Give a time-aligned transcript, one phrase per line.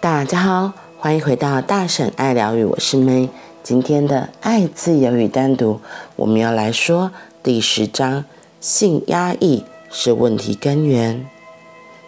[0.00, 3.28] 大家好，欢迎回到大婶爱疗愈，我是 May。
[3.62, 5.78] 今天的爱自由与单独，
[6.16, 8.24] 我们要来说第十章：
[8.62, 11.26] 性压抑是问题根源。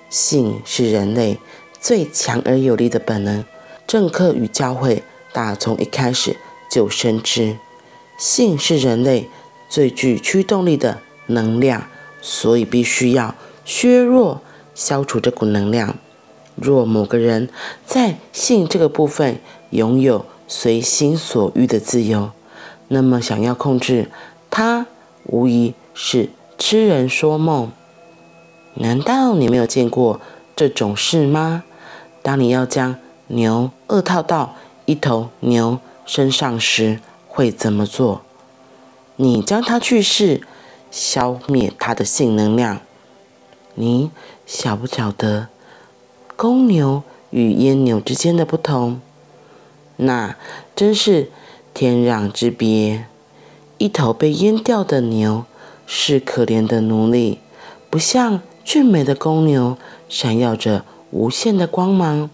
[0.09, 1.39] 性是人类
[1.83, 3.45] 最强而有力的本能，
[3.87, 5.03] 政客与教会
[5.35, 6.35] 打从一开始
[6.71, 7.59] 就深知，
[8.17, 9.29] 性是人类
[9.69, 11.87] 最具驱动力的能量，
[12.23, 13.35] 所以必须要
[13.67, 14.41] 削弱、
[14.75, 15.95] 消除这股能量。
[16.55, 17.49] 若某个人
[17.87, 22.31] 在性这个部分拥有随心所欲的自由，
[22.89, 24.11] 那么想要控制
[24.51, 24.87] 他，
[25.25, 26.29] 无疑是
[26.59, 27.73] 痴人说梦。
[28.75, 30.21] 难道你没有见过
[30.55, 31.65] 这种事吗？
[32.23, 32.97] 当你要将
[33.29, 38.23] 牛二套到一头牛身上时，会怎么做？
[39.17, 40.43] 你将它去世，
[40.91, 42.81] 消灭它的性能量。
[43.75, 44.11] 你
[44.47, 45.49] 晓不晓得？
[46.43, 49.01] 公牛与阉牛之间的不同，
[49.99, 50.37] 那
[50.75, 51.31] 真是
[51.73, 53.07] 天壤之别。
[53.79, 55.45] 一头被阉掉的牛
[55.87, 57.39] 是可怜的奴隶，
[57.89, 62.29] 不像俊美的公牛闪耀着无限的光芒。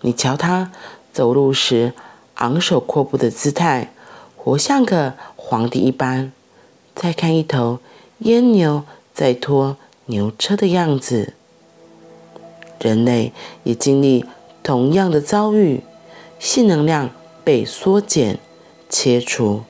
[0.00, 0.72] 你瞧它
[1.12, 1.92] 走路时
[2.36, 3.92] 昂首阔步的姿态，
[4.34, 6.32] 活像个皇帝一般。
[6.94, 7.80] 再看一头
[8.22, 11.34] 阉牛在拖牛车的样子。
[12.80, 13.32] 人类
[13.64, 14.24] 也经历
[14.62, 15.82] 同样的遭遇，
[16.38, 17.10] 性能量
[17.44, 18.38] 被缩减、
[18.88, 19.62] 切除。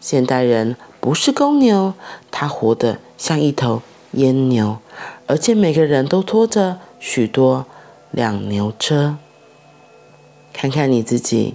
[0.00, 1.94] 现代人不是公牛，
[2.30, 3.82] 他活得像一头
[4.14, 4.78] 阉牛，
[5.26, 7.66] 而且每个人都拖着许多
[8.10, 9.16] 辆牛车。
[10.52, 11.54] 看看你自己，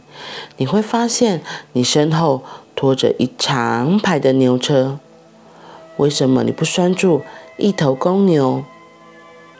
[0.57, 2.41] 你会发现你身后
[2.75, 4.97] 拖着一长排的牛车。
[5.97, 7.21] 为什么你不拴住
[7.57, 8.63] 一头公牛？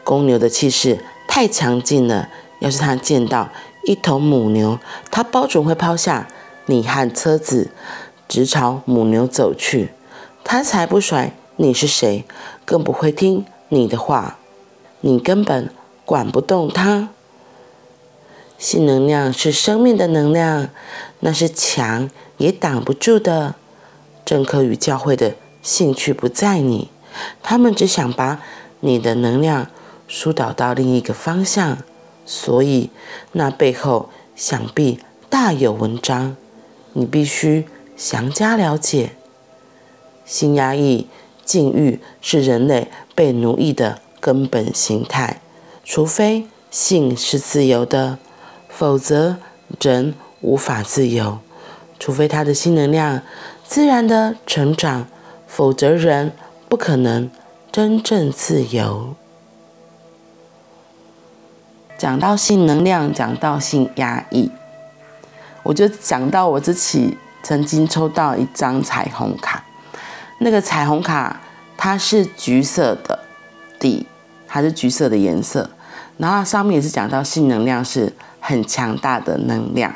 [0.03, 0.99] 公牛的气势。
[1.37, 2.29] 太强劲了！
[2.61, 3.49] 要是他见到
[3.83, 4.79] 一头母牛，
[5.11, 6.27] 他包准会抛下
[6.65, 7.69] 你和车子，
[8.27, 9.91] 直朝母牛走去。
[10.43, 12.25] 他才不甩你是谁，
[12.65, 14.39] 更不会听你的话。
[15.01, 15.71] 你根本
[16.05, 17.09] 管不动他。
[18.57, 20.69] 性能量是生命的能量，
[21.19, 23.53] 那是墙也挡不住的。
[24.25, 26.89] 政客与教会的兴趣不在你，
[27.43, 28.41] 他们只想把
[28.79, 29.67] 你的能量。
[30.07, 31.79] 疏导到另一个方向，
[32.25, 32.89] 所以
[33.33, 36.35] 那背后想必大有文章，
[36.93, 39.11] 你必须详加了解。
[40.25, 41.07] 性压抑、
[41.45, 45.41] 禁欲是人类被奴役的根本形态，
[45.83, 48.17] 除非性是自由的，
[48.69, 49.37] 否则
[49.79, 51.39] 人无法自由；
[51.99, 53.21] 除非他的性能量
[53.63, 55.07] 自然的成长，
[55.47, 56.33] 否则人
[56.67, 57.29] 不可能
[57.71, 59.15] 真正自由。
[61.97, 64.51] 讲到性能量，讲到性压抑，
[65.63, 69.63] 我就讲到我自己曾经抽到一张彩虹卡。
[70.39, 71.41] 那个彩虹卡
[71.75, 73.17] 它是橘色的
[73.79, 74.05] 底，
[74.47, 75.67] 它是橘色的颜色，
[76.17, 79.91] 然后上面也是讲到性能量是很强大的能量。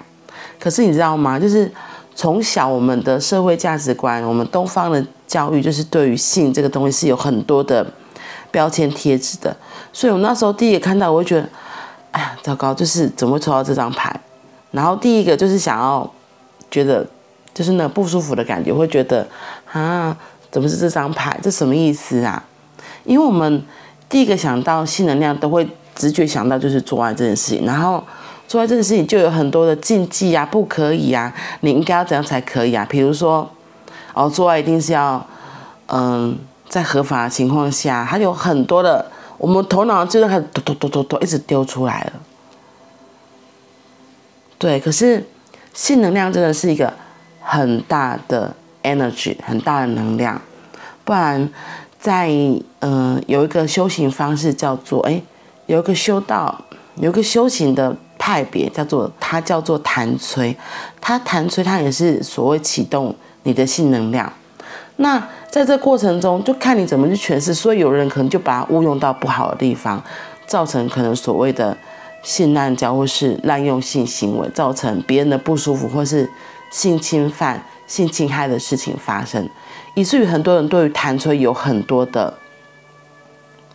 [0.60, 1.40] 可是你知道吗？
[1.40, 1.72] 就是
[2.16, 7.86] 从小我们的社会价值观，我们东方的教育，就是对于性这个东西是有很多的
[8.50, 9.56] 标签贴纸的。
[9.94, 11.48] 所以我那时候第一个看到，我会觉得。
[12.12, 12.74] 哎呀，糟糕！
[12.74, 14.14] 就是怎么会抽到这张牌？
[14.72, 16.10] 然后第一个就是想要
[16.70, 17.06] 觉得，
[17.54, 19.28] 就是那不舒服的感觉，会觉得
[19.72, 20.16] 啊，
[20.50, 21.40] 怎么是这张牌？
[21.42, 22.44] 这什么意思啊？
[23.04, 23.64] 因为我们
[24.10, 27.66] 第一个想到性能量，都会直觉想到就是做爱这件事情。
[27.66, 28.04] 然后
[28.48, 32.86] 做爱这件事情就有很多的禁忌啊，不可以啊，你应该要怎样才可以啊？
[32.90, 33.50] 比如说，
[34.14, 35.26] 哦，做爱一定是要
[35.88, 36.38] 嗯，
[36.70, 39.11] 在合法的情况下，还有很多的。
[39.42, 42.14] 我们头脑就开始嘟嘟嘟嘟嘟一直丢出来了，
[44.60, 45.28] 对，可是
[45.74, 46.94] 性能量真的是一个
[47.42, 50.40] 很大的 energy，很大的能量。
[51.04, 51.50] 不然
[52.00, 52.30] 在，
[52.82, 55.20] 嗯有一个修行方式叫做哎，
[55.66, 56.64] 有一个修道，
[56.98, 60.56] 有一个修行的派别叫做它叫做谭崔，
[61.02, 64.32] 它谭崔它也是所谓启动你的性能量。
[65.02, 67.56] 那在这过程中，就看你怎么去诠释。
[67.56, 70.02] 所以有人可能就把它误用到不好的地方，
[70.46, 71.76] 造成可能所谓的
[72.22, 76.30] 性滥交或是滥用性行为，造成别人的不舒服，或是
[76.70, 79.50] 性侵犯、性侵害的事情发生，
[79.96, 82.36] 以至于很多人对于谭崔有很多的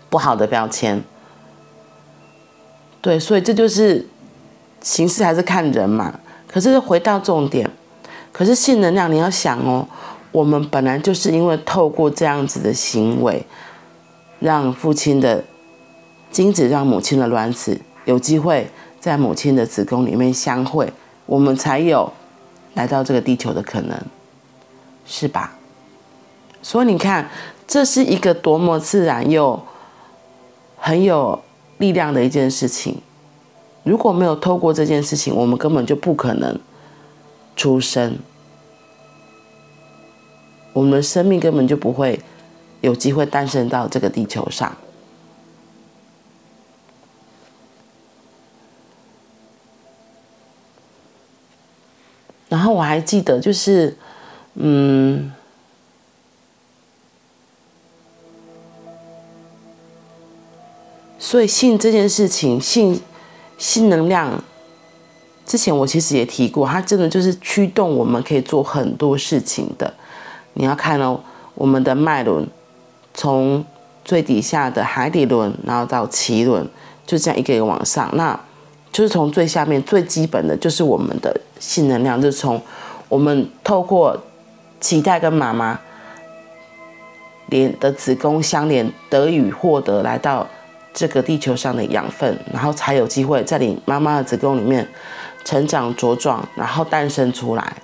[0.09, 1.03] 不好的标签。
[3.01, 4.07] 对，所以这就是
[4.81, 6.21] 形式还是看人嘛。
[6.47, 7.69] 可是回到重点，
[8.33, 9.87] 可是性能量你要想哦。
[10.37, 13.43] 我们本来就是因为透过这样子的行为，
[14.39, 15.43] 让父亲的
[16.31, 18.69] 精子，让母亲的卵子有机会
[19.01, 20.93] 在母亲的子宫里面相会，
[21.25, 22.13] 我们才有
[22.75, 23.99] 来到这个地球的可能，
[25.07, 25.55] 是吧？
[26.61, 27.31] 所以你看，
[27.67, 29.59] 这是一个多么自然又
[30.77, 31.43] 很有
[31.79, 33.01] 力量的一件事情。
[33.85, 36.61] 如果没有透过这件事情，我们根本就不可能
[37.57, 38.19] 出生，
[40.77, 42.21] 我们生命根本就不会
[42.83, 44.77] 有机会诞生到这个地球上。
[52.51, 53.97] 然后我还记得，就是，
[54.53, 55.33] 嗯，
[61.19, 63.01] 所以性这件事情，性。
[63.57, 64.45] 性能量，
[65.47, 69.95] 之前我其实也提过，它真的就是驱动我们可以做很多事情的。
[70.57, 71.21] 你要看哦，
[71.55, 72.47] 我们的脉轮
[73.15, 73.65] 从
[74.05, 76.67] 最底下的海底轮，然后到脐轮，
[77.07, 78.39] 就这样一个一个往上，那
[78.91, 82.61] 就是从最下面最基本的就是我们的性能量，就是从
[83.09, 84.21] 我们透过
[84.81, 85.79] 脐带跟妈妈
[87.47, 90.47] 连的子宫相连得以获得来到。
[90.99, 94.89] 这个地球上的养分，然后才有机会在你妈妈的子宫里面
[95.45, 97.77] 成长茁壮，然后诞生出来。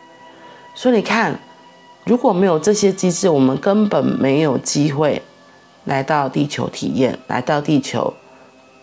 [0.75, 1.39] 所以你看，
[2.05, 5.23] 如果没有这些机制，我们根本没有机会
[5.85, 8.15] 来到地球体验，来到地球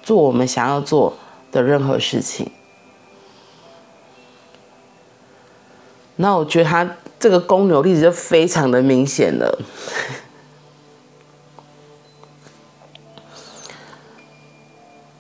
[0.02, 1.14] 做我们想要做
[1.52, 2.50] 的任何事情。
[6.16, 9.60] 那我觉得它这个公牛例子就非常的明显了。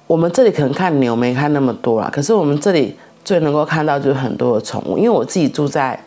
[0.07, 6.04] 我们这里可能看牛没看那么多啦，可是我们这里最能够看到就是很多的宠物，因为我自己住在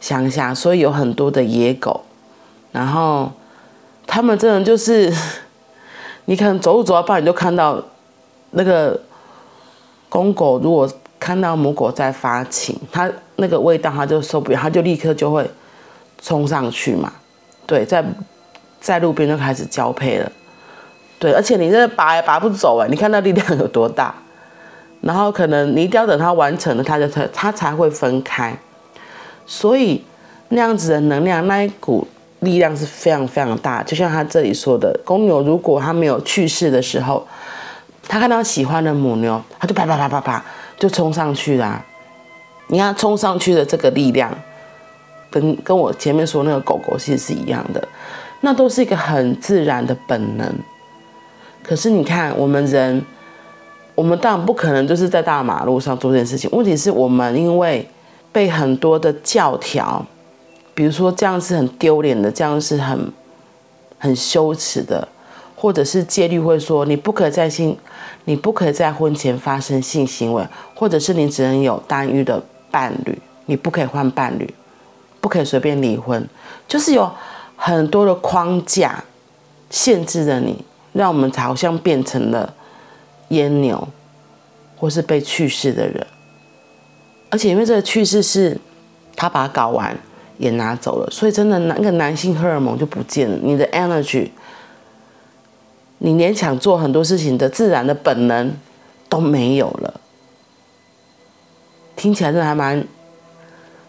[0.00, 2.00] 乡下，所以有很多的野狗，
[2.72, 3.30] 然后
[4.06, 5.12] 他们真的就是，
[6.24, 7.80] 你可能走路走到半，你就看到
[8.50, 8.98] 那个
[10.08, 15.48] 公狗如果看到母狗在发情，它那个味道它就受不了，它就立刻就会
[16.20, 17.12] 冲上去嘛，
[17.66, 18.04] 对，在
[18.80, 20.32] 在路边就开始交配了。
[21.18, 24.14] 对，而且你这拔也拔不走哎，你看那力量有多大，
[25.02, 28.58] 然后可能你一定要等它完成了，它就它它才会分开，
[29.50, 30.00] 所以
[30.50, 32.06] 那样子的能量，那一股
[32.38, 33.82] 力量是非常非常大。
[33.82, 37.26] 就像他这里说的，公牛如果它没有去世的时候，
[38.06, 40.44] 他看到喜欢的母牛，他就啪啪啪啪啪
[40.78, 41.84] 就冲上去啦。
[42.68, 44.32] 你看冲上去的这个力量，
[45.28, 47.88] 跟跟我前面说那个狗狗其实是一样的，
[48.42, 50.48] 那都是一个很自然的本能。
[51.64, 53.04] 可是你看，我们人，
[53.96, 56.48] 我们当然不可能就是在大马路上做这件事情。
[56.52, 57.84] 问题是我们因为
[58.32, 60.04] 被很多的教条，
[60.74, 63.12] 比如说这样是很丢脸的，这样是很
[63.98, 65.06] 很羞耻的，
[65.56, 67.76] 或者是戒律会说你不可在性，
[68.24, 74.52] 你不可以在婚前发生性行为，或者是你只能有单一的伴侣，你不可以换伴侣，
[75.20, 76.26] 不可以随便离婚，
[76.68, 77.10] 就是有
[77.56, 79.04] 很多的框架
[79.68, 80.64] 限制着你。
[80.92, 82.52] 让我们好像变成了
[83.28, 83.86] 阉牛，
[84.76, 86.04] 或是被去世的人，
[87.30, 88.58] 而且因为这个趋势是
[89.16, 89.96] 他把它搞完
[90.38, 94.28] 也拿走了，所以真的那个男性荷尔蒙就不见了，你的 energy，
[95.98, 98.52] 你连想做很多事情的自然的本能
[99.08, 100.00] 都没有了，
[101.94, 102.86] 听起来真的还蛮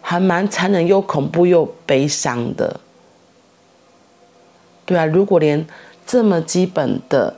[0.00, 2.78] 还蛮残忍又恐怖又悲伤的，
[4.84, 5.66] 对啊，如果连
[6.06, 7.34] 这么基本的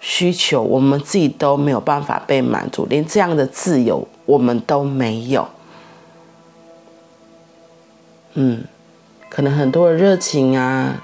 [0.00, 5.48] 需求，我们自己都没有办法被满足，连这样的自由我们都没有。
[8.34, 8.64] 嗯，
[9.28, 11.02] 可能很多的热情啊，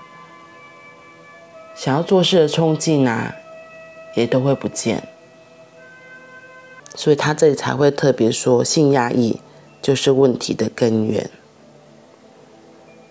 [1.75, 3.35] 想要做事的冲劲啊，
[4.15, 5.09] 也都会不见。
[6.95, 9.41] 所以他这里才会特别说，性压抑
[9.81, 11.31] 就是问题的根源。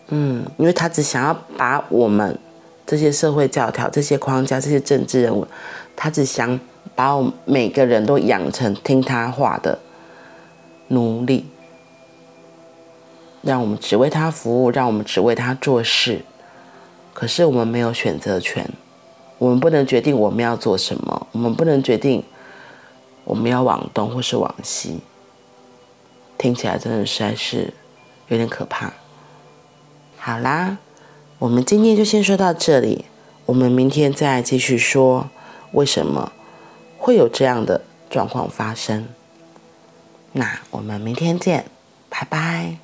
[0.10, 2.38] 嗯，因为他只想要把我们。
[2.86, 5.46] 这些社会教条、这些框架、这些政治人物，
[5.96, 6.60] 他只想
[6.96, 9.78] 把我们每个人都养成听他话的
[10.90, 11.46] 奴隶，
[13.42, 16.22] 让我们只为他服务，让我们只为他做事。
[17.14, 18.70] 可是我们没有选择权，
[19.40, 22.24] 我们不能决定我们要做什么，我们不能决定
[23.24, 25.00] 我们要往东或是往西。
[26.38, 27.74] 听起来真的实在是
[28.28, 28.94] 有点可怕。
[30.18, 30.78] 好啦。
[31.40, 33.06] 我们今天就先说到这里，
[33.46, 35.30] 我们明天再继续说
[35.72, 36.34] 为什么
[36.98, 37.80] 会有这样的
[38.10, 39.08] 状况发生。
[40.34, 41.66] 那我们明天见，
[42.10, 42.78] 拜拜。